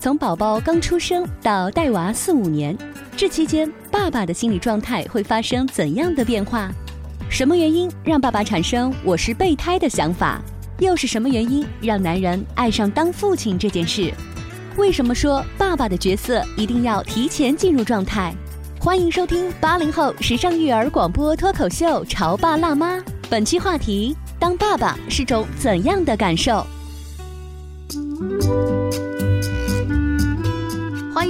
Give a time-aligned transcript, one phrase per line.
[0.00, 2.76] 从宝宝刚出生到带娃四五年，
[3.16, 6.70] 这期间爸爸的心理状态会发生怎样的变化？
[7.28, 10.40] 什么原因让爸爸产生“我是备胎”的想法？
[10.78, 14.14] 又是什么原因让男人爱上当父亲这件事？
[14.76, 18.32] 为什么说爸爸的角色一定要提前进入状态？
[18.78, 26.64] 欢迎收听八零后时尚育儿广播脱口秀《潮爸辣妈》，本期话题：当爸爸是种怎样的感受？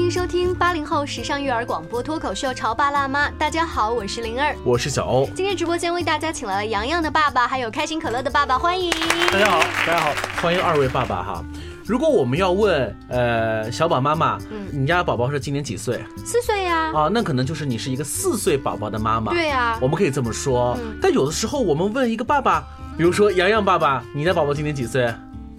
[0.09, 5.29] 迎收听八零后时尚育儿广播脱口秀《潮爸辣妈》，大家好，我是灵儿，我是小欧。
[5.37, 8.91] 今天直播间为大家请来了洋洋的爸爸，还有开心可乐的爸爸，欢迎
[9.31, 11.45] 大家好，大家好，欢迎二位爸爸哈。
[11.85, 16.03] 如果我们要问，呃，小宝妈妈，嗯，你家宝宝是今年几岁？
[16.25, 16.91] 四岁呀。
[16.95, 19.31] 啊，那可能就是你是一个四岁宝宝的妈妈。
[19.31, 20.75] 对呀，我们可以这么说。
[21.03, 22.65] 但有的时候我们问一个爸爸，
[22.97, 25.13] 比如说洋洋爸爸，你的宝宝今年几岁？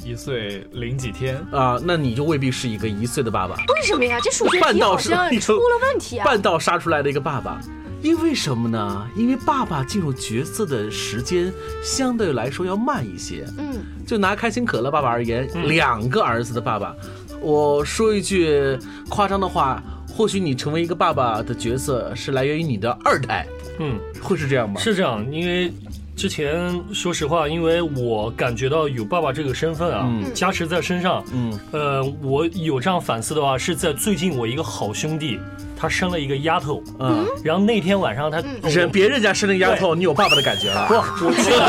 [0.10, 3.56] 一岁零几天啊，那你就未必是一个一岁的爸爸。
[3.56, 4.18] 为什么呀？
[4.24, 6.26] 这数学题好像 出了问题啊！
[6.26, 7.62] 半道杀出来的一个爸爸，
[8.02, 9.08] 因为什么呢？
[9.16, 11.54] 因为爸爸进入角色的时间
[11.84, 13.46] 相对来说要慢一些。
[13.60, 16.96] 嗯，就拿开心可乐爸爸而言，两个儿子的爸爸，
[17.40, 23.46] 我说一句夸张的话，或许你成为一个爸爸的角色是来源于你的二胎。
[23.78, 24.82] 嗯，会是这样吗？
[24.82, 25.72] 是这样，因为。
[26.20, 31.24] 之前说实话，因为我感觉到有爸爸这个身份啊，加持在身上。
[31.32, 35.40] 嗯，呃，我有这样反思的话，是在最近我一个好兄弟。
[35.80, 40.86] 他生了一个丫头，嗯，然后那天晚上他人别人家生了丫头，你有爸爸的感觉了？
[40.88, 41.66] 不，我去了，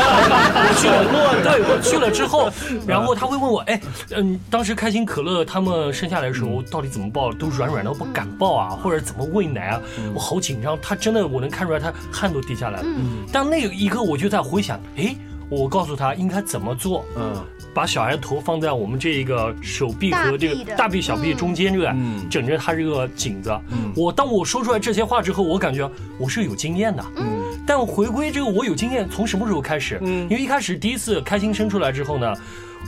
[0.53, 2.51] 我去了，对，我去了之后，
[2.85, 3.79] 然后他会问我，哎，
[4.09, 9.81] 嗯，当时开心可乐他们生下来的时候到底怎么抱，都软软的不敢抱啊，或者怎么喂奶啊，
[10.13, 10.77] 我好紧张。
[10.81, 12.85] 他真的我能看出来他汗都滴下来了。
[13.31, 15.15] 但那一刻我就在回想，哎。
[15.49, 17.35] 我告诉他应该怎么做，嗯，
[17.73, 21.93] 把小孩头放在我们这一个手臂和这个大臂、小臂中间，对吧？
[21.95, 23.49] 嗯，枕着他这个颈子。
[23.69, 27.03] 嗯，我当我说出来这些话之后，我感觉我是有经验的。
[27.17, 27.25] 嗯，
[27.65, 29.99] 但回归这个我有经验，从什么时候开始？
[30.01, 32.33] 嗯，因为一开始第一次开心生出来之后呢，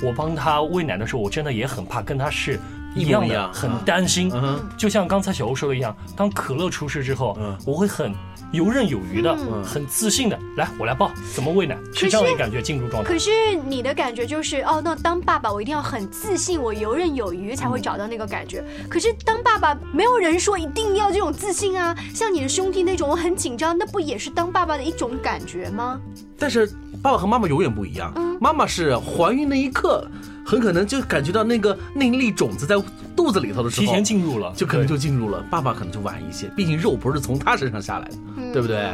[0.03, 2.59] 我帮他喂奶的时候，我真的也很怕，跟他是
[2.95, 4.31] 一样的，很担心。
[4.33, 8.13] 嗯，就像刚才小欧说的一样，当可乐出事之后，嗯，我会很。
[8.51, 11.77] 游刃有余的，嗯很自信的，来，我来抱，怎么喂奶？
[11.93, 13.09] 是这样的感觉，进入状态。
[13.09, 13.31] 可是
[13.67, 18.63] 你的感觉就是，哦，那当爸爸我一定要很自信，我游刃有余才会找到那个感觉。
[18.89, 21.95] 可是当爸爸，没有人说一定要这种自信啊。
[22.13, 25.99] 像你的兄弟那种，我很紧张，那不也是当爸爸的一种感觉吗？
[26.37, 26.67] 但是
[27.01, 28.13] 爸爸和妈妈永远不一样。
[28.39, 30.07] 妈妈是怀孕那一刻。
[30.45, 32.75] 很可能就感觉到那个那粒种子在
[33.15, 35.41] 肚子里头的时候，提前进入了，就可能就进入了。
[35.49, 38.15] 爸爸可能就晚一些，毕竟肉不是从他身上下来的，
[38.51, 38.91] 对不对？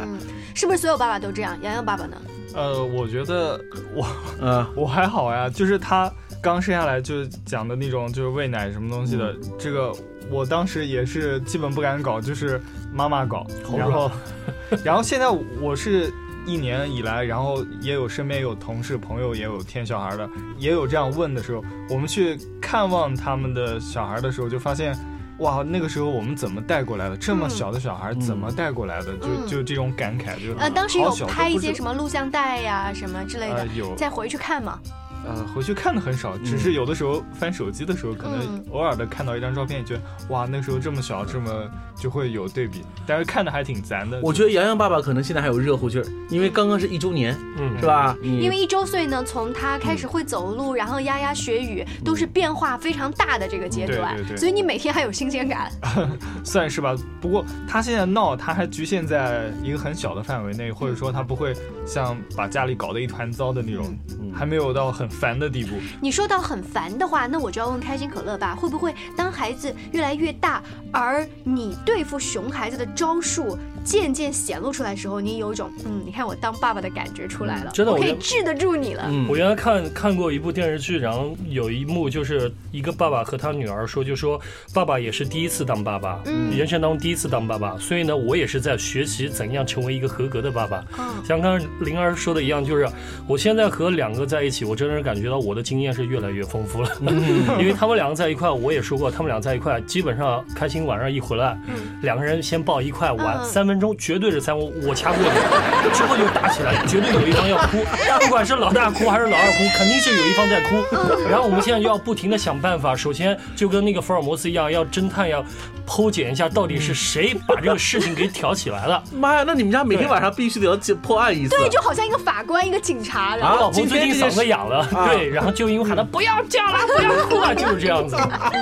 [0.54, 1.56] 是不是所有爸爸都这样？
[1.62, 2.16] 洋洋爸爸呢？
[2.54, 3.60] 呃，我觉得
[3.94, 4.06] 我，
[4.40, 5.48] 呃， 我还好呀。
[5.48, 6.12] 就是他
[6.42, 9.92] 刚生下来就讲的那种，就是喂奶什么东西的，这个
[10.30, 12.60] 我当时也是基本不敢搞，就是
[12.92, 13.46] 妈妈搞。
[13.76, 14.10] 然后，
[14.84, 15.28] 然后现在
[15.60, 16.12] 我是。
[16.46, 24.96] 一年以来，然后也有身边有同事朋友也有添小孩的，也有这样问的时候，我们去看望他们的小孩的时候，就发现，
[25.40, 27.16] 哇，那个时候我们怎么带过来的？
[27.16, 29.16] 这么小的小孩怎么带过来的？
[29.16, 34.78] 就就这种感慨，就呃，当时有拍一些什么录像带呀什么之类的，有再回去看嘛。
[35.26, 44.18] 呃，回去看的很少，只是有的时候翻手机的时候，可能偶尔的看到一张照片，觉得哇，那时候这么小，这么就会有对比，但是看的还挺咱的。
[44.22, 48.16] 我觉得洋洋爸爸可能现在还有热乎劲儿，因为刚刚是一周年，嗯，是吧？
[48.22, 55.70] 因为一周岁呢，从他开始会走路，然后牙牙学语，都是变化非常大的这个阶段，所以你每天还有新鲜感，
[56.42, 56.96] 算是吧。
[57.20, 61.54] 不过他现在闹，他还局限在一个很小的范围内，或者说他不会
[61.86, 63.94] 像把家里搞得一团糟的那种，
[64.34, 65.09] 还没有到很。
[65.10, 65.76] 烦的地步。
[66.00, 70.62] 你说到很烦的话，那我就要问开心可乐吧，会不会当孩子越来越大，
[70.92, 73.58] 而你对付熊孩子的招数？
[73.82, 79.10] 渐渐显露出来的时候，你有一种嗯，你看我当爸爸的感觉出来了，真的，我可以治得住你了。
[79.26, 84.38] 我原来看看过一部电视剧，然后有一幕就是一个爸爸和他女儿说，就说
[84.74, 90.84] 爸爸也是第一次当爸爸，嗯人生当中第一次当爸爸，所以呢，我也是在学习怎样成为一个合格的爸爸。
[91.24, 92.86] 像刚刚灵儿说的一样，就是
[93.26, 96.90] 我现在和两个在一起，我真的是感觉到我的经验是越来越丰富了，
[97.58, 101.58] 因为他们两个在一块，我也说过，他们俩在一块，基本上开心晚上一回来，
[102.02, 103.70] 两个人先抱一块玩三。
[103.70, 107.78] 分钟绝对是三，我我掐过你，之后就打起来，绝对有一方要哭，
[108.26, 110.84] 不管是老大哭还是老二哭，肯定是有一方在哭。
[111.30, 115.40] 然后我们现在就要不停的想办法，首先就跟那个福尔摩斯一样，要侦探要
[115.86, 119.00] 剖解一下到底是谁把这个事情给挑起来了。
[119.14, 121.50] 妈呀，那你们家每天晚上必须得要破案一次？
[121.50, 123.36] 对，就好像一个法官，一个警察。
[123.36, 128.16] 然后老婆最近嗓子哑了，对，然后就因为喊他不要叫了，不要哭了，就是这样子。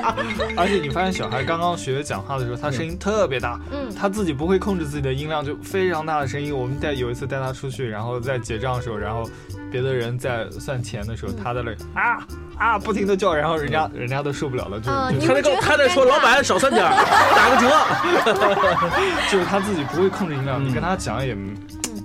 [0.57, 4.99] 而且你发现小孩刚刚学讲话的时候，他声音特别大，嗯，他自己不会控制自己。
[4.99, 9.31] 的音量就非常大的声音，我们带有一次带他出去，然后在结账的时候，然后
[9.71, 12.19] 别的人在算钱的时候，他在那啊
[12.59, 14.91] 啊不停的叫，然后人家人家都受不了了，就
[15.25, 18.35] 他在他在说老板少算点， 打个折，
[19.31, 21.33] 就是他自己不会控制音量，你跟他讲也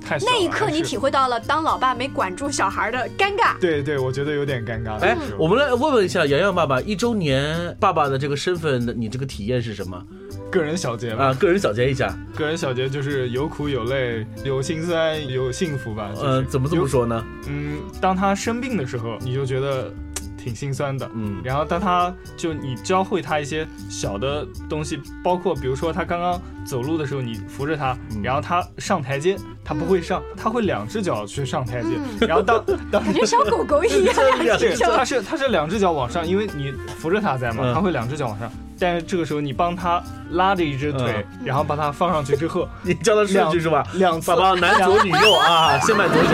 [0.06, 5.00] 太那一刻你体会到了当老爸没管住小孩的尴尬，对对，我觉得有点尴尬。
[5.00, 10.04] 哎，我们来问问一下洋洋爸爸，一周年爸爸的这个身份的你这个体验是什么？
[10.52, 12.16] 个人小结啊，个人小结一下。
[12.36, 16.12] 个人小结就是有苦有累，有心酸，有幸福吧。
[16.22, 17.26] 嗯，怎么这么说呢？
[17.48, 19.92] 嗯，当他生病的时候，你就觉得
[20.38, 21.10] 挺心酸的。
[21.16, 31.89] 嗯，然后当他就你教会他一些小的东西，包括比如说他刚刚走路的时候，你扶着他，然后他上台阶，他不会上，他会两只脚去上台阶。
[32.27, 34.15] 然后当当感觉小狗狗一样，
[34.60, 38.51] 对，他是他是两只脚往上，因为你扶着他在嘛，他会两只脚往上。
[38.80, 43.86] 但是这个时候，你帮他拉着一只腿，然后把它放上去之后， 你教他顺序是吧？
[43.94, 46.31] 两次，爸爸男左女右啊，先迈左脚。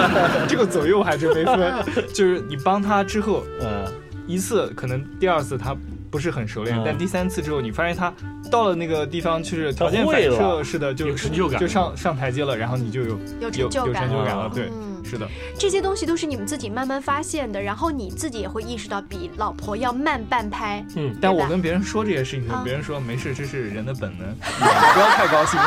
[0.46, 1.74] 这个左右还是没分，
[2.12, 3.84] 就是你帮他之后，嗯，
[4.26, 5.74] 一次可能第二次他
[6.16, 8.10] 不是很熟练，但第三次之后，你发现他
[8.50, 13.18] 到了那个地方，就是条件反射似的，就有成就感，就上上台阶了，然后你就有
[13.50, 14.70] 有成就感了，对。
[15.08, 20.84] 是的，这些东西都是你们自己慢慢发现的，然后你自己也会意识到比老婆要慢半拍。
[20.96, 25.58] 嗯，但我跟别人说这些事情，别人说没事，这是人的本能， 不要太高兴。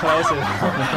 [0.00, 0.34] 不 好意思，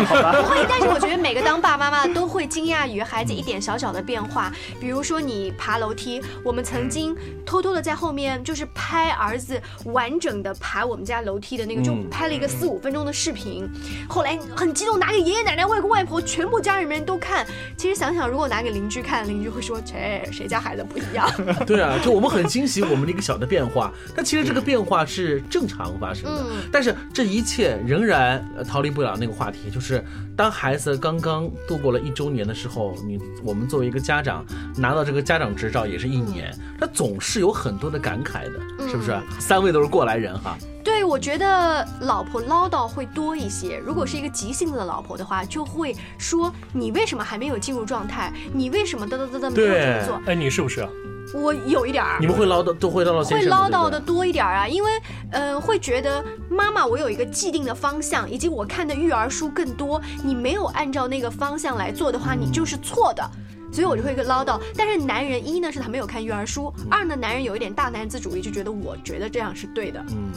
[0.06, 0.42] 好吧。
[0.42, 13.70] 不会，但是我觉得每个当爸爸妈妈都会惊讶于孩子一点小小的变化，比如说你爬楼梯，我们曾经偷偷的在后面就是拍儿子完整的爬我们家楼梯的那个，就拍了一个四五分钟的视频，
[14.10, 17.46] 后来很激动拿给爷爷奶奶、外公外婆全部家人们都看。
[17.84, 21.30] 其实想想，如果拿给邻居看，邻居会说：“谁谁家孩子不一样？”
[21.68, 26.46] 对啊，就我们很惊喜我们的一个小的变化，但其实这个变化是正常发生的。
[26.72, 30.02] 但是这一切仍然逃离不了那个话题，就是
[30.34, 34.46] 当孩子刚刚度过了一周年的时候，你我们作为一个家长
[34.78, 39.14] 拿到这个家长执照也是一年，他总是有很多的感慨的，是不是？
[39.42, 40.58] 三位都是过来人哈。
[41.04, 43.78] 对，我觉得老婆唠叨会多一些。
[43.86, 48.32] 如果是一个急性子的老婆的话，就会说你为什么还没有进入状态？
[48.54, 50.22] 你为什么哒哒哒哒没有这么做？
[50.26, 50.88] 哎，你是不是？
[51.36, 52.20] 我有一点儿。
[52.22, 53.30] 你们会唠叨，都会唠叨。
[53.32, 54.92] 会唠叨的多一点啊，因为
[55.30, 60.02] 呃，会觉得妈妈，我有一个既定的方向，以及我看的育儿书更多。
[60.24, 63.30] 你没有按照那个方向来做的话，你就是错的。
[63.74, 64.58] 所以我就会一个唠叨。
[64.78, 70.00] 但是男人一呢是他没有看育儿书，二呢男人有一点大男子主义，就觉得我觉得这样是对的。
[70.08, 70.32] 嗯。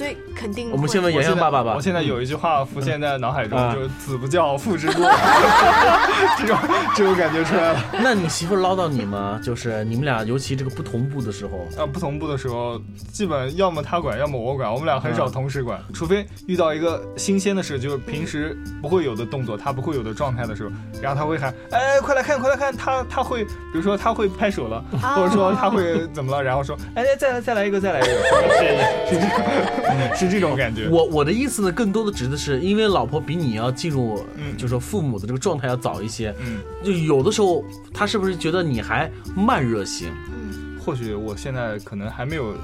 [0.00, 1.74] 所以肯定，我们先问洋洋爸爸吧。
[1.76, 5.04] 我现在有一句话浮现在脑海中，就是“子不教，父之过”，
[6.40, 6.58] 这种
[6.96, 7.84] 这种感觉出来了。
[8.02, 9.38] 那你媳妇唠叨你吗？
[9.44, 11.68] 就是你们俩，尤其这个不同步的时候。
[11.76, 12.80] 啊，不同步的时候，
[13.12, 14.72] 基本要么他管，要么我管。
[14.72, 20.70] 我们俩很少同时管，除非遇到一个新鲜的事，就是平时不会有的动作，他不会有的状态的时候，
[21.02, 24.82] 然后他会喊：“哎，快来看，快来看！”他他会，比如说他会拍手了，
[25.14, 28.08] 或者说他会怎么了，然后说：“哎，再来再来一个，再来一个。”
[28.58, 29.89] 谢谢谢谢。
[30.14, 30.88] 是这种感觉。
[30.88, 40.08] 我我的意思呢，更多的指的是，因为老婆比你要进入，嗯，就是说父母的这个状态要早一些，嗯，就有的时候他是不是觉得你还慢热型？
[40.32, 42.54] 嗯，或许我现在可能还没有。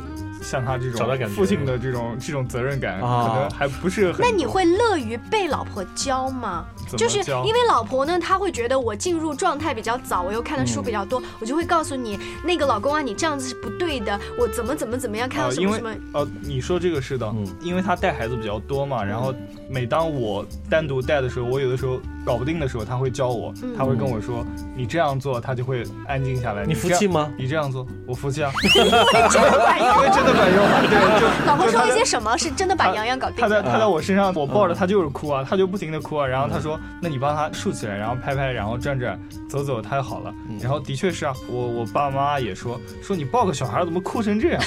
[0.43, 4.21] 像他这种父亲的这种这种责任感，可能还不是很。
[4.21, 6.64] 那你会乐于被老婆教吗？
[6.97, 15.90] 就是因为老婆呢，她会觉得我进入状态比较早，我又看的书比较多，我就会告诉你，那个老公啊，你这样子是不对的，我怎么怎么怎么样，看到什么什么。
[16.12, 19.35] 呃，你说这个是的，因为他带孩子比较多嘛，然后
[19.69, 26.64] 每当我单独带的时候，我有的时候搞不定的时候，他会教我，他会跟我说，你这样做，他就会安静下来。
[26.64, 27.33] 你服气吗？
[27.37, 28.52] 你这样做，我服气啊。
[30.26, 30.66] 的管用。
[30.90, 33.37] 对，就老婆说一些什么是真的把洋洋搞定。
[33.38, 37.47] 他在他在我身上，我抱着他就是哭啊，他就不停的哭啊，然后他说，那你帮他。
[37.52, 39.18] 竖起来，然后拍拍，然后转转，
[39.49, 40.35] 走走，他就好了。
[40.61, 44.62] 然后的确是啊，我我爸爸妈妈也说说你抱个小孩怎么哭成这样？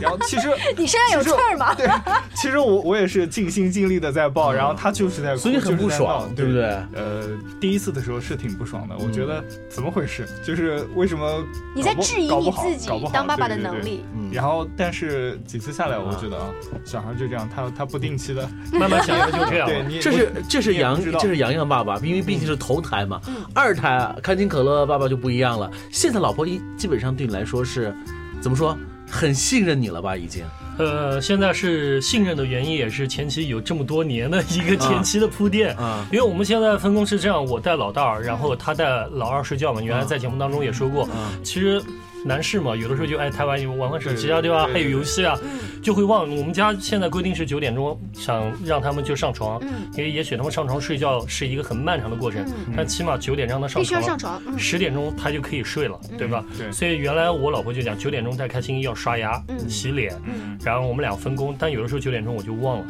[0.00, 1.72] 然后其实 你身上有刺儿吗？
[1.78, 1.88] 对，
[2.34, 6.64] 其实我我也是尽心尽力的在抱，然后他就是在哭，所以很不爽，对不对？
[6.94, 7.22] 呃，
[7.60, 10.26] 第一次的时候是挺不爽的，我觉得怎么回事？
[10.44, 11.44] 就是为什么
[11.74, 14.04] 你在质疑你自己当爸爸的能力？
[14.32, 15.03] 然后但是
[15.46, 16.50] 几次下来，我觉得啊，
[16.84, 18.46] 小孩就这样，他他不定期的
[18.78, 19.66] 慢慢想就这样。
[19.66, 22.34] 对， 这是这是杨这是杨洋爸爸，因为毕。
[22.34, 23.20] 毕竟是头胎嘛，
[23.54, 25.70] 二胎开心可乐爸爸就不一样了。
[25.92, 27.94] 现在老婆一基本上对你来说是，
[28.40, 28.76] 怎么说，
[29.08, 30.16] 很信任你了吧？
[30.16, 30.44] 已经。
[30.78, 35.76] 呃，现在是信任的原因，也是前期有这么多年的一个前期的铺垫。
[35.76, 36.04] 啊。
[36.10, 39.80] 因为我们现在分工是这样，我带老大，然后他带老二睡觉嘛。
[39.80, 41.08] 原来在节目当中也说过，
[41.44, 41.80] 其实。
[42.24, 44.66] 男士嘛，有的时候就爱台湾玩玩手机啊，对吧？
[44.72, 45.38] 还有游戏啊，
[45.82, 46.28] 就会忘。
[46.34, 49.60] 我们家现在规定是九点钟，想让他们就上床，
[49.96, 52.44] 因为也许他们上床睡觉是一个很漫长的过程，
[52.76, 56.44] 但起码九点让他上床，必须要上床，十点钟他就可以睡了，对吧？
[56.56, 56.72] 对。
[56.72, 60.18] 所以原来我老婆就讲九点钟带开心要刷牙、洗脸，
[60.64, 61.54] 然后我们俩分工。
[61.58, 62.86] 但有的时候九点钟我就忘了，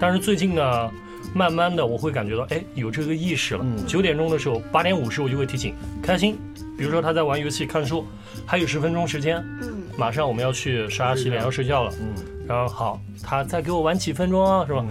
[0.00, 0.90] 但是最近呢，
[1.34, 3.64] 慢慢的我会感觉到，哎，有这个意识了。
[3.86, 6.38] 九点钟的时候，八点五十我就会提醒开心。
[6.76, 8.04] 比如说他在玩游戏、看书，
[8.46, 12.14] 还有十分钟时间，嗯，马上我们要去刷牙、洗脸、要睡觉了，嗯，
[12.46, 14.84] 然后好，他再给我玩几分钟啊，是吧？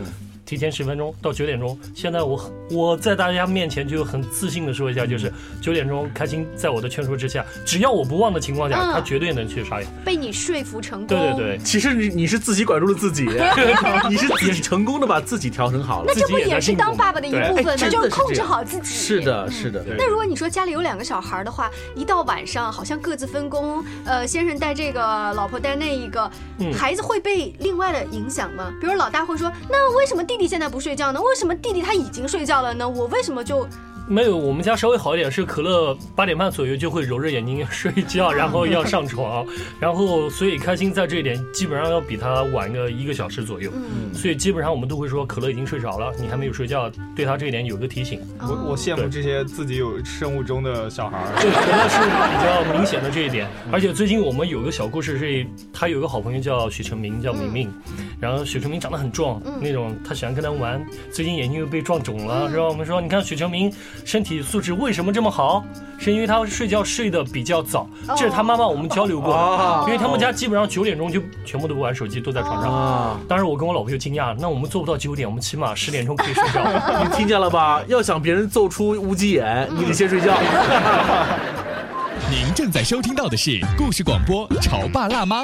[0.45, 2.39] 提前十分钟到九点钟，现在我
[2.69, 9.87] 我在大家面前就很自信的说一下，就是九点钟，开心在我的劝说之下，只要我不忘的情况下，他绝对能去刷牙。
[10.05, 11.07] 被你说服成功。
[11.07, 13.25] 对对对，其实你你是自己管住了自己，
[14.09, 16.05] 你是也是成功的把自己调整好了。
[16.07, 17.75] 那这不也是当爸爸的一部分吗？
[17.89, 18.85] 就是控制好自己。
[18.85, 19.83] 是的，是的。
[19.97, 25.01] 那如果你说家里有两个小孩的话，一到晚上好像各自分工，呃，先生带这个，
[25.33, 26.29] 老婆带那一个，
[26.73, 28.71] 孩子会被另外的影响吗？
[28.79, 31.19] 比如老大会说，那为什么弟弟现在不睡觉呢？
[31.21, 32.87] 为什么弟弟他已经睡觉了呢？
[32.87, 33.67] 我为什么就？
[34.11, 39.45] 没有，我们家稍微好一点，是可乐八点半左右就会揉着眼睛睡觉， 然后要上床，
[39.79, 48.19] 然后所以开心在这一点基本上要比他晚个一个小时左右，嗯，所以基本上我们都会说可乐已经睡着了，你还没有睡觉，对他这一点有个提醒。
[48.39, 53.47] 我我羡慕这些自己有生物钟的小孩儿，对，可乐是比较明显的这一点。
[53.71, 57.71] 而且最近我们有个小故事是，他有个好朋友叫许成明，叫明明，
[58.19, 62.63] 然后许成明长得很壮，那种他喜欢跟他玩，最近眼睛又被撞肿了，是吧？
[62.63, 63.71] 我们说你看许成明。
[64.03, 65.63] 身体素质为什么这么好？
[65.97, 69.83] 是因为他睡觉睡得比较早，这是他妈妈我们交流过的。
[69.87, 73.19] 因为他们家基本上九点钟就全部都不玩手机，都在床上。
[73.27, 76.61] 当时我跟我老婆就惊讶，那我们做不到九点，我们起码十点钟可以睡觉。
[77.03, 77.81] 你听见了吧？
[77.87, 80.33] 要想别人揍出乌鸡眼，你得先睡觉。
[82.31, 85.43] 您正在收听到的是故事广播《潮爸辣妈》。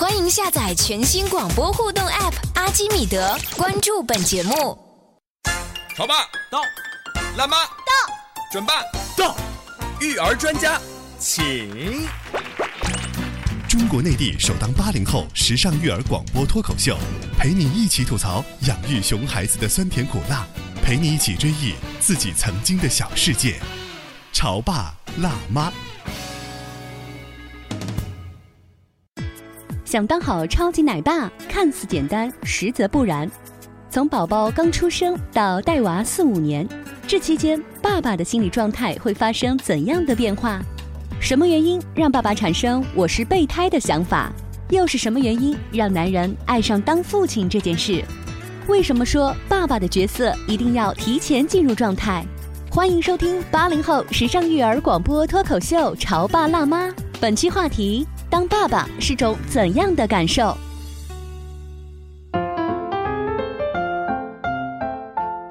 [0.00, 4.54] 欢迎下载全新广播互动 App《阿基米德》，关注本节目。
[5.94, 6.62] 潮爸到，
[7.36, 7.92] 辣妈到，
[8.50, 8.80] 准爸
[9.14, 9.36] 到，
[10.00, 10.80] 育儿专家
[11.18, 12.08] 请。
[13.68, 16.96] 中国内地首档八零后时尚育儿广播脱口秀，
[17.38, 20.46] 陪你一起吐槽养育熊孩子的酸甜苦辣，
[20.82, 23.60] 陪你一起追忆自己曾经的小世界。
[24.32, 25.70] 潮爸辣妈。
[29.90, 33.28] 想当好超级奶爸，看似简单，实则不然。
[33.90, 36.64] 从宝宝刚出生到带娃四五年，
[37.08, 40.60] 这期间爸爸的心理状态会发生怎样的变化？
[41.20, 44.30] 什么原因让爸爸产生“我是备胎”的想法？
[44.68, 48.00] 又是什么原因让男人爱上当父亲这件事？
[48.68, 52.24] 为什么说爸爸的角色一定要提前进入状态？
[52.70, 56.86] 欢迎收听八零后时尚育儿广播脱口秀《潮爸辣妈》。
[57.20, 60.56] 本期话题：当爸爸是种怎样的感受？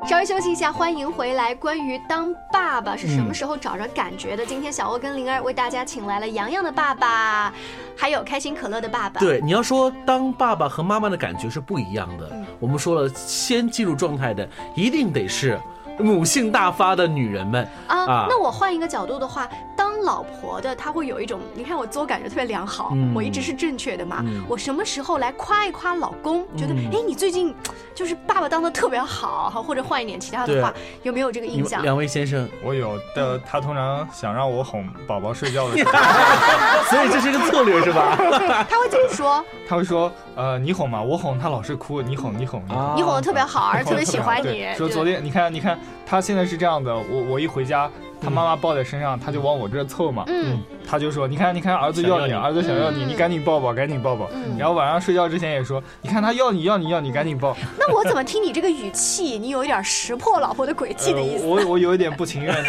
[0.07, 1.53] 稍微休息一下，欢迎回来。
[1.53, 4.45] 关于当爸爸是什么时候找着感觉的？
[4.45, 7.53] 今天小欧跟灵儿为大家请来了洋洋的爸爸，
[7.97, 9.19] 还有开心可乐的爸爸。
[9.19, 12.31] 对，你要说当爸爸和妈妈的感觉是不一样的。
[12.61, 15.59] 我们说了，先进入状态的一定得是。
[16.01, 24.23] 母性大发的女人们啊，那我换一个角度的话，当老婆的她会有一种，你看我自我感觉特别良好，我一直是正确的嘛。
[24.47, 27.53] 我什么时候来夸一夸老公，觉得哎你最近
[27.93, 31.81] 就是爸爸当的特别好，或者换一点其他的话，有没有这个印象？
[31.83, 35.91] 两位先生，我有的，他通常想让我哄宝宝睡觉的时候，
[36.89, 38.15] 所以这是一个策略是吧？
[38.69, 39.43] 他会怎么说？
[39.67, 44.67] 他会说，呃，你哄嘛，我哄他老是哭，你哄你哄你哄，你哄的特别好，而且特别喜欢你。
[44.75, 45.77] 说昨天你看你看。
[46.09, 47.87] 他现在是这样的，我我一回家，
[48.21, 54.29] 他妈妈抱在身上，他就往我这凑嘛，嗯，他就说，你看你看，儿子要你，儿子想要你，你赶紧抱抱，赶紧抱抱。
[54.57, 57.55] 然后晚上睡觉之前也说，你看他要你要你要你，赶紧抱。
[57.77, 61.45] 那我怎么听你这个语气，你有一点识破老婆的诡计的意思？
[61.45, 62.53] 我我有一点不情愿，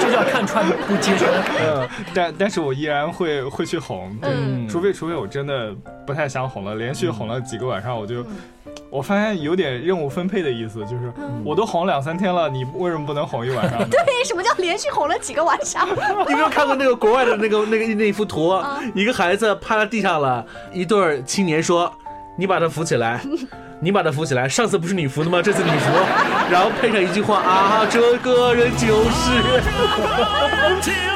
[0.00, 1.30] 这叫看穿不揭穿。
[1.60, 5.74] 嗯，但但是我依然会会去哄，嗯，除非除非我真的
[6.06, 8.24] 不太想哄了，连续哄了几个晚上，我就。
[8.88, 11.12] 我发现有点任务分配的意思，就是
[11.44, 13.78] 我都哄两三天了，你为什么不能哄一晚上？
[13.90, 15.86] 对，什么叫连续哄了几个晚上？
[16.28, 18.54] 你没有看过那个国外的那个那个那一幅图？
[18.94, 21.92] 一个孩子趴在地上了，一对青年说
[22.38, 23.20] ：“你把他扶起来，
[23.80, 24.48] 你把他扶起来。
[24.48, 25.42] 上次不是你扶的吗？
[25.42, 25.90] 这次你扶。”
[26.50, 29.62] 然后配上一句话：“啊，这个人就是。”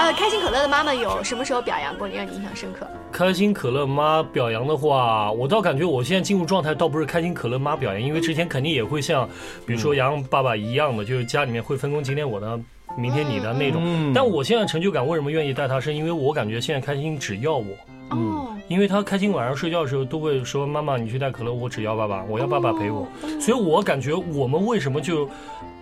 [0.00, 2.86] 呃，开心可乐的妈妈有什么时候表扬过你，让你印象深刻？
[3.12, 9.28] 开心可乐妈表扬的话，我倒感觉我现在进入状态，倒不是开心可乐妈表扬，因为之前肯定也会像，
[9.66, 12.58] 比如说杨爸爸一样的，就是家里面会分工，今天我的，
[12.96, 14.10] 明天你的那种。
[14.14, 17.66] 但我现在成就感为什么愿意带他，是因为我感觉现在开心只要我。
[18.08, 18.46] 哦。
[18.68, 23.06] 因为他开心晚上睡觉的时候都会说：“妈妈，你去带可乐，我只要爸爸，我要爸爸陪我。”
[23.38, 25.28] 所以我感觉我们为什么就。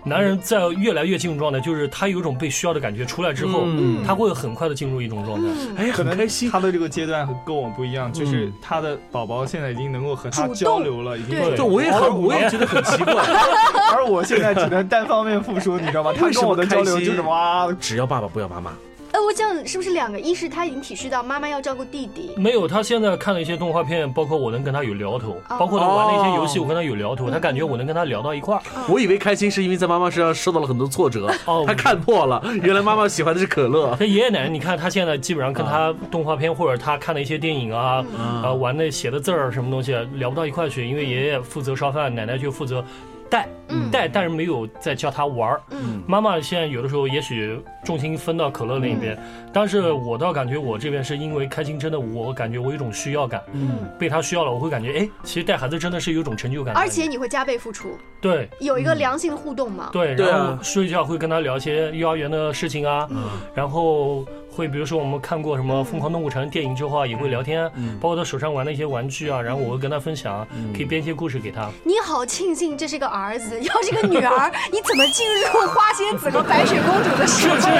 [0.04, 3.04] 男人在越来越进入状态，就是他有一种被需要的感觉。
[3.04, 3.66] 出来之后，
[4.06, 5.48] 他会很快的进入一种状态。
[5.76, 6.50] 哎，很开心。
[6.50, 11.30] 他的这个阶段跟我不一样，就是他的宝宝现在已经能够和他交流了，已经。
[11.56, 13.14] 对，我也很，我也觉得很奇怪。
[13.94, 16.12] 而我现在只能单方面付出，你知道吗？
[16.16, 18.72] 他跟我的交流就是哇，只要爸爸不要妈妈。
[19.10, 20.20] 哎，我这样是不是两个？
[20.20, 22.68] 一是他已经体恤到妈妈要照顾弟弟，没有。
[22.68, 28.62] 他现在看了一些动画片，包括我能跟他有聊头，包括他玩了一些游戏，我跟他有聊头，他感觉我能跟他聊到一块儿。
[28.88, 33.96] 我以为开心是因为在妈妈身上受到了很多挫折， 哦他看破了，原来妈妈喜欢的是可乐。
[33.98, 38.04] 他爷爷奶奶，你看他现在基本上跟他动画片或者他看的一些电影啊，
[38.42, 42.84] 啊，玩的写的字儿什么东西聊不到一块去，因为爷爷负责烧饭，奶奶就负责。
[43.30, 43.48] 带，
[43.92, 45.60] 带，但是没有在教他玩儿。
[46.06, 49.18] 妈妈现在有的时候也许重心分到可乐那边，
[49.52, 63.08] 但是我倒感觉我这边是因为开心，真的，我感觉我有一种需要感，嗯，被他需要了，我会感觉，哎，其实带孩子真的是有一种成就感，而且你会加倍付出，对，有一个良性的互动嘛，对，然后睡觉会跟他聊一些幼儿园的事情啊，
[63.54, 64.24] 然后。
[64.58, 70.44] 会比如说我们看过什么《疯狂动物城》电影之后啊，也会聊天，包括他手上玩的一些玩具啊，然后我会跟他分享，
[70.74, 71.70] 可以编一些故事给他。
[71.84, 77.68] 你好庆幸这是个儿子，要是个女儿， 你怎么进入花仙子和白雪公主的世界？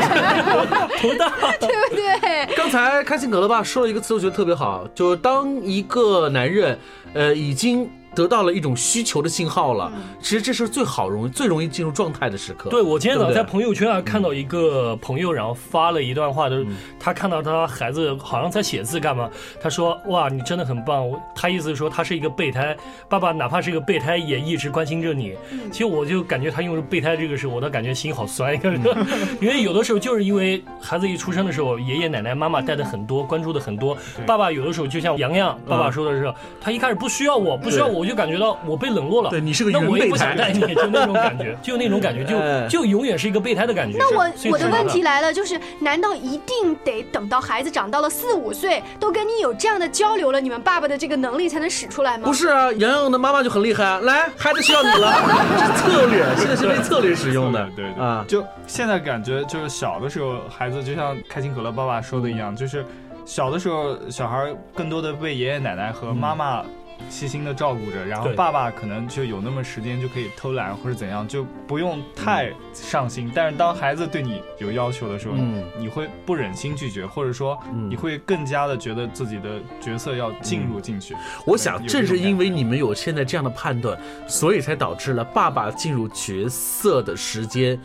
[1.58, 2.54] 对不对？
[2.54, 6.78] 刚才开心可乐爸说了一个词，我觉得特别好，就是当一个男人，
[7.12, 7.90] 呃，已经。
[8.18, 12.68] 得到了一种需求的信号了，其实这是最好容易、最容易进入状态的时刻。
[12.68, 16.66] 对我今天早上在朋友圈啊看到一个朋友，然后发了一段话，就是
[16.98, 22.76] 他看到他孩子好像在写字干嘛，他说：“哇，你真的很棒。”他意思是说他是一个备胎，
[23.09, 25.37] 爸爸哪怕是一个备胎也一直关心着你。
[25.70, 28.52] 其实我就感觉他用备胎这个时候，我倒感觉心好酸，
[29.40, 33.96] 因为有的时候就是因为孩子一出生的时候，爷爷奶奶、妈妈带的很多，关注的很多。
[34.26, 38.07] 爸爸有的时候就像洋洋爸爸说的是，他一开始不需要我，不需要我。
[38.08, 43.98] 就感觉到我被冷落了，对你是个那我也不想带你，就那种感觉， 就那种感觉，就就永远是一个备胎的感觉。
[43.98, 52.26] 那我我的问题来了，就是难道一定得等到孩子长到了四五岁，都跟你有这样的交流了，你们爸爸的这个能力才能使出来吗？
[52.26, 55.12] 不是啊，洋洋的妈妈就很厉害啊，来，孩子需要你了，
[55.58, 62.84] 是策略，现在是被策略使用的，对对啊，就现在感觉就是小的时候，孩子就像开心可乐爸爸说的一样，就是
[63.24, 66.64] 小的时候小孩更多的被爷爷奶奶和妈妈。
[67.08, 73.30] 细心的照顾着，然后爸爸可能就有那么时间就可以偷懒或者怎样，就不用太上心。
[73.34, 75.34] 但是当孩子对你有要求的时候，
[75.78, 77.58] 你会不忍心拒绝，或者说
[77.88, 81.14] 你会更加的觉得自己的角色要进入进去。
[81.46, 87.78] 我想正是因为你们有现在这样的判断，所以才导致了爸爸进入角色的时间。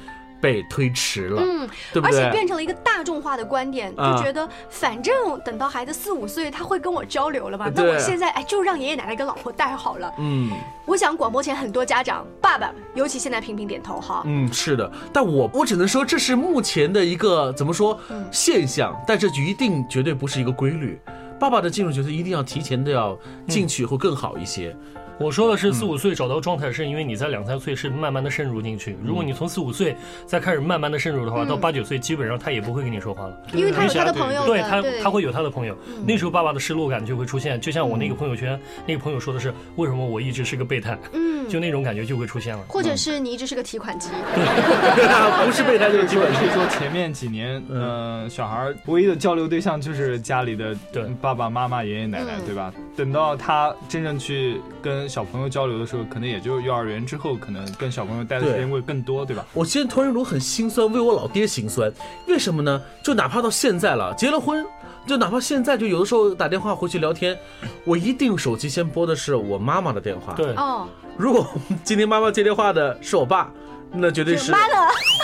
[0.44, 2.20] 被推迟了，嗯，对不对？
[2.20, 7.72] 而且变成了一个大众化的观点，就觉得反正等到孩子四五岁，他会跟我交流了吧？
[7.74, 10.14] 那我现在哎，就让爷爷奶奶跟老婆带好了。
[10.20, 10.52] 嗯，
[10.86, 14.22] 我想广播前很多家长爸爸，尤其现在频频点头哈。
[14.26, 17.98] 嗯，是的，但我我只能说这是目前的一个怎么说
[18.30, 21.00] 现象，但这一定绝对不是一个规律。
[21.40, 24.76] 爸爸的进入角色一定要提前的要进去会更好一些。
[25.20, 28.98] 我说的是四五岁找到状态，是因为你在两三岁是慢慢的渗入进去。
[29.04, 29.96] 如果你从四五岁
[30.26, 35.78] 再开始慢慢的渗入的话，到八九岁基本上他也不会跟你说话了，因为他有他的朋友，对他他会有他的朋友。
[36.06, 40.98] 那时候爸爸的失落感就会出现，就像我那个朋友圈那个朋友说的是，为什么我一直是个备胎？
[41.14, 42.64] 嗯，就那种感觉就会出现了。
[42.68, 44.10] 或者是你一直是个提款机，
[45.46, 50.76] 不是备胎就是基本是说前面几年，嗯，小孩唯一的交流对象就是家里的
[51.22, 52.74] 爸爸妈妈、爷爷奶奶，对吧？
[52.96, 59.46] 等到他真正去跟小朋友交流的时候，可能也就幼儿园之后，可能跟小朋友待的时间会更多，对吧？
[59.54, 61.92] 我现在突然有种很心酸，为我老爹心酸。
[62.28, 62.82] 为什么呢？
[63.04, 64.66] 就哪怕到现在了，结了婚，
[65.06, 67.38] 就哪怕现在，就有的时候打电话回去聊天，
[67.86, 70.34] 我一定手机先拨的是我妈妈的电话。
[70.34, 70.88] 对哦，
[71.18, 71.48] 如果
[71.84, 73.52] 今天妈妈接电话的是我爸。
[73.96, 74.74] 那绝对是妈呢？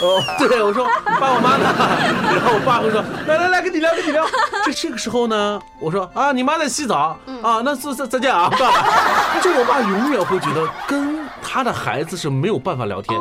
[0.01, 0.85] 哦，对，我说
[1.19, 1.65] 爸我妈呢？
[2.35, 4.23] 然后我爸会说来来来，跟你聊跟你聊。
[4.63, 8.57] 这这个时候呢，我说啊，你妈在洗澡啊，那再再再见啊，爸。
[9.41, 13.19] 就我爸永远会觉得跟他的孩子是没有办法聊天。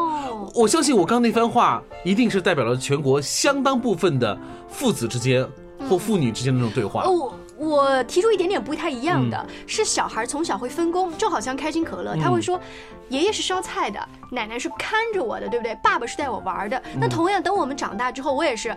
[0.54, 4.36] 我相信我刚那番话一定是代表了全国相当部分的
[4.68, 5.46] 父子之间
[5.88, 7.02] 或父女之间的那种对话。
[7.02, 12.60] 哦，我提出一点点不太一样的是，小孩从小会分工，就好像开心可乐，他会说。
[13.08, 13.98] 爷爷是烧菜的，
[14.30, 15.74] 奶奶是看着我的，对不对？
[15.82, 16.82] 爸爸是带我玩的。
[17.00, 18.68] 那同样，等我们长大之后，我也是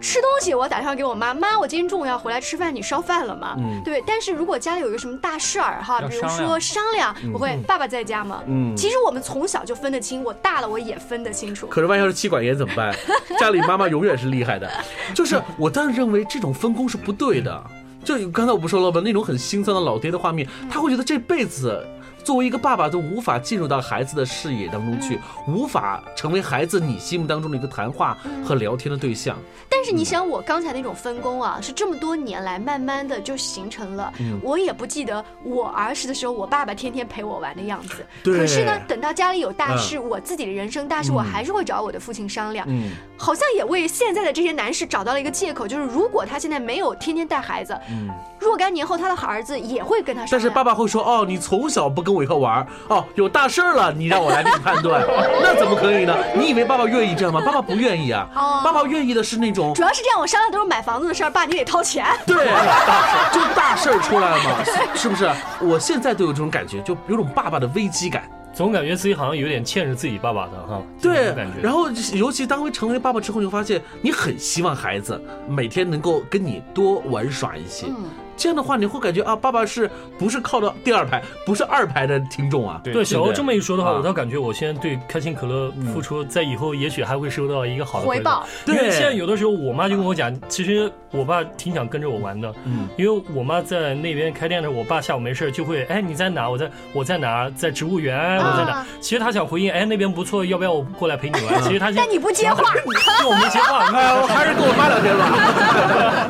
[0.00, 3.56] 吃东西，我打电话给我妈妈，我今天中午要回来吃饭，你烧饭了吗？
[3.58, 4.00] 嗯，对。
[4.06, 8.44] 但是如果家里有一个什么大事儿哈，比如说商量，我会爸爸在家吗？
[8.46, 11.66] 嗯，其实我们从小就分得清，我大了我也分得清楚。
[11.66, 12.94] 可是万一要是妻管严怎么办？
[13.40, 14.70] 家里妈妈永远是厉害的，
[15.12, 17.60] 就是我当然认为这种分工是不对的。
[18.04, 19.00] 就刚才我不说了吧？
[19.04, 21.86] 那种很心酸的老爹的画面，他会觉得这辈子。
[22.24, 29.36] 作为一个爸爸，都无法进入到孩子的视野当中去，无法成为孩子你心目当中的一个谈话和聊天的对象。
[29.68, 34.12] 但是你想，我刚才那种分工啊，是这么多年来慢慢的就形成了。
[34.40, 38.06] 我也不记得我儿时的时候，我爸爸天天陪我玩的样子。
[38.22, 42.64] 可是呢，等到家里有大事，我自己的人生大事，我还是会找我的父亲商量。
[42.68, 48.08] 嗯，好像也为现在的这些男士找到了一个借口，就是如果他现在没有天天带孩子，嗯，
[48.38, 50.24] 若干年后他的儿子也会跟他。
[50.30, 52.11] 但是爸爸会说，哦，你从小不跟。
[52.12, 55.02] 跟我一块玩哦，有大事儿了，你让我来给你判断，
[55.42, 56.14] 那怎么可以呢？
[56.36, 57.40] 你以为爸爸愿意这样吗？
[57.44, 58.28] 爸爸不愿意啊。
[58.34, 62.04] 哦，爸爸愿意的是那种，主要是这样，我商量都是买房子的事儿，爸你得掏钱。
[62.26, 64.62] 对，大就大事儿出来了嘛，
[64.94, 65.30] 是不是？
[65.60, 70.82] 我现在都有这种感觉，就有种爸爸的危机感，总感觉自己好像有点欠着自己爸爸的哈。
[71.00, 71.62] 对，感觉。
[71.62, 77.86] 然后尤其当成为爸爸之后，你会发现你很希望孩子每天能够跟你多玩耍一些。
[77.88, 78.04] 嗯。
[78.42, 82.80] 这样的话，你会感觉啊，爸爸是不是靠到第二排，不是二排的听众啊？
[82.82, 88.44] 对，小欧这么一说的话，我倒感觉我现在对开心可乐付出，在以后也许还会收到一个好的回报。
[88.66, 92.52] 因为现在有的时候，我妈就跟我讲，其实我爸挺想跟着我玩的。
[92.64, 96.50] 嗯，因为我妈在那边开店的时候，我爸下午没事就会，哎，你在哪？
[96.50, 97.48] 我在我在哪？
[97.50, 98.84] 在植物园，我在哪？
[99.00, 101.62] 其实他想回应，哎，那边不错，要不要我过来陪你玩？
[101.62, 102.60] 其实他但你不接话，
[103.24, 103.86] 我没接话，
[104.20, 105.41] 我还是跟我妈聊天吧。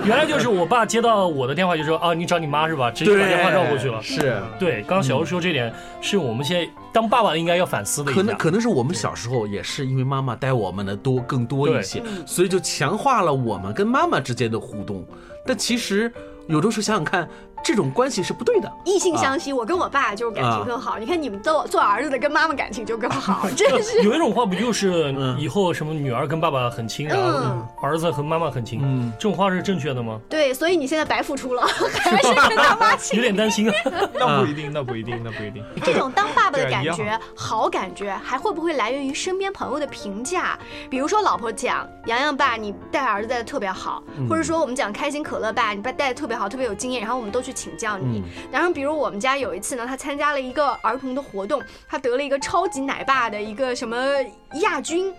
[0.05, 1.97] 原来就是我爸接到我的电话就说。
[1.99, 2.91] 啊，你找你妈是吧？
[2.91, 4.03] 直接把电话绕过去了。
[4.03, 8.12] 是对，刚刚小欧说这点是我们现在当爸爸应该要反思的。
[8.12, 15.05] 可能可能是我们小时候也是因为妈妈带我们的多更多一些，所以就强化了我们跟妈妈之间的互动。
[15.47, 16.12] 但其实
[16.49, 17.29] 有的时候想想看。
[17.62, 19.53] 这种关系是不对的，异性相吸。
[19.53, 20.98] 我跟我爸就是感情更好。
[20.98, 24.03] 你看你们都做儿子的跟妈妈感情就更好， 真是。
[24.03, 28.81] 有一种话不就是以后什么女儿跟爸爸很亲，然后儿子和妈妈很亲，
[29.18, 30.18] 这种话是正确的吗？
[30.29, 31.62] 对，所以你现在白付出了，
[32.03, 33.16] 还是跟他妈亲。
[33.16, 33.75] 有点担心啊。
[34.18, 35.64] 那不一定，那不一定，那不一定。
[35.85, 40.59] 这种当爸爸的感觉，好感觉，还会不会来源于身边朋友的评价？
[40.90, 47.52] 比如说老婆讲洋洋爸，你带儿子带的特别好，或者说我们讲开心可乐爸，你爸带的特别好，特别有经验，然后我们都去。
[47.53, 48.23] 去请教你。
[48.51, 53.97] 然后比如我们家有一次呢，他参加了一个儿童的活动，他得了一个超级奶爸的一个什么
[54.62, 55.12] 亚军，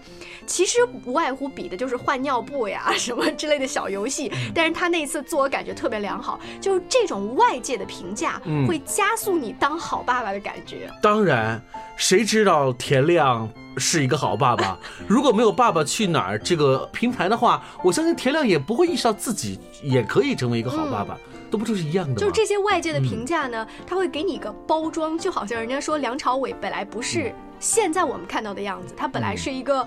[0.46, 4.32] 其实无外乎比的就是换尿布呀 什么之类的小游戏。
[4.54, 10.90] 但是他那次自我感觉特别良好，就是这种外界的评价会加速你当好爸爸的感觉。
[11.02, 11.62] 当然，
[11.96, 13.50] 谁知道田亮？
[13.76, 14.78] 是一个好爸爸。
[15.10, 21.18] 如果没有《爸爸去哪儿》这个平台的话，我相信田亮也不会意识到自己也可以成为一个好爸爸，
[21.54, 22.18] 都不就是一样的吗？
[22.18, 29.86] 就这些外界的评价呢，他会给你一个包装，就好像人家说梁朝伟本来不是现在我们看到的样子，他本来是一个。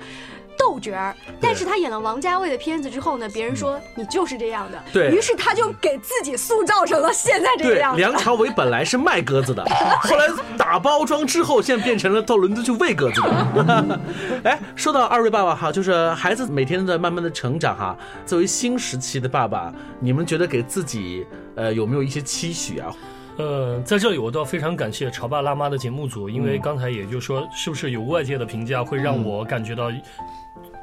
[0.59, 7.99] 豆角儿，但是他演了王家卫的片子之后呢，别人说你就是这样的，对于是他就给自己塑造成了现在这个样子。
[7.99, 9.65] 梁朝伟本来是卖鸽子的，
[10.03, 14.01] 后来打包装之后，现在变成了到伦敦去喂鸽子的。
[14.45, 22.93] 哎，说到二位爸爸哈，就是孩子每天在慢慢的成长哈，作为新时期的爸爸，你们觉得给自己呃有没有一些期许啊？
[23.39, 29.91] 呃，在这里我倒非常感谢潮爸辣妈的节目组，因为刚才也就说，是不是有外界的评价会让我感觉到。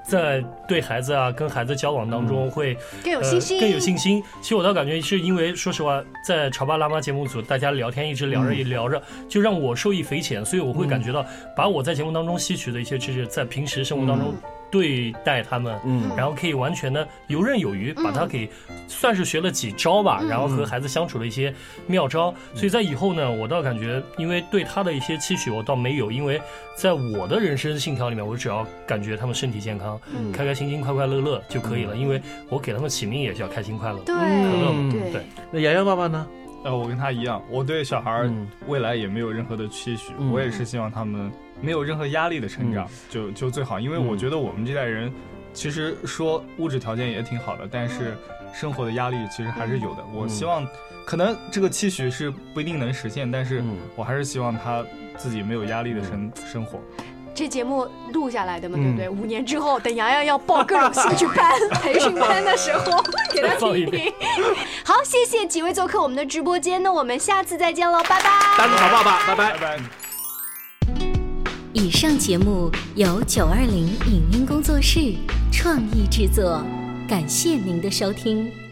[0.04, 4.22] 在对孩子啊，跟孩子交往当中会更有信心，更有信心。
[4.42, 14.34] 其实我倒感觉是因为，说实话，在潮爸辣妈节目组，大家聊天一直聊着一聊着，就让我受益匪浅，所以我会感觉到，把我在节目当中吸取的一些知识，在平时生活当中。
[14.74, 18.50] 对待他们，嗯，然后可以完全的游刃有余，把他给
[18.88, 21.54] 算是学了几招吧，然后和孩子相处的一些
[21.86, 22.34] 妙招。
[22.56, 26.42] 所以在以后呢，我倒感觉，因为对他的一些期许，我倒没有，因为
[26.76, 30.02] 在我的人生信条里面，我只要感觉他们身体健康，
[30.34, 31.96] 开开心心、快快乐乐就可以了。
[31.96, 34.22] 因为我给他们起名也叫开心快乐，对，可
[34.58, 35.22] 乐，对。
[35.52, 36.26] 那洋洋爸爸呢？
[36.64, 38.30] 呃，我跟他一样，我对小孩
[38.68, 41.32] 未来也没有任何的期许，我也是希望他们。
[41.62, 45.10] 没有任何压力的成长就就最好，因为我觉得我们这代人，
[45.54, 48.18] 其实说物质条件也挺好的，但是
[48.54, 50.04] 生活的压力其实还是有的。
[50.14, 50.68] 我希望，
[51.06, 53.64] 可能这个期许是不一定能实现，但是
[53.96, 54.84] 我还是希望他
[55.16, 56.82] 自己没有压力的生生活。
[57.36, 59.10] 这节目录下来的嘛，对不对？
[59.10, 64.14] 五年之后，等洋洋要报各种兴趣班、 培训班的时候， 给他听一听。
[64.86, 68.30] 好，谢谢几位做客我们的直播间，那我们下次再见喽，拜拜。
[68.58, 69.84] 大家好，爸爸，拜拜，拜拜。
[71.74, 75.16] 以上节目由九二零影音工作室
[75.52, 76.64] 创意制作，
[77.10, 78.63] 感谢您的收听。